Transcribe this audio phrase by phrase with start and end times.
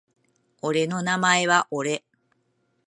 [0.63, 2.03] 俺の名前は俺